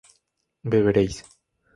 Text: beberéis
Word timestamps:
beberéis 0.63 1.15